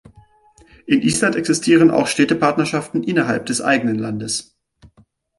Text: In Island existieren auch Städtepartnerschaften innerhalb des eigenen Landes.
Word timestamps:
In 0.87 1.03
Island 1.03 1.35
existieren 1.35 1.91
auch 1.91 2.07
Städtepartnerschaften 2.07 3.03
innerhalb 3.03 3.45
des 3.45 3.61
eigenen 3.61 3.99
Landes. 3.99 4.57